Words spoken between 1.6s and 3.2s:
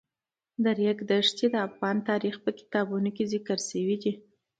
افغان تاریخ په کتابونو